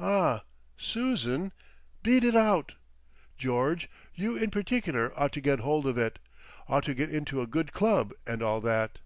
[0.00, 0.42] "Ah,
[0.76, 1.52] Susan?
[2.02, 2.74] Beat it out!
[3.36, 6.18] George, you in particular ought to get hold of it.
[6.66, 8.98] Ought to get into a good club, and all that."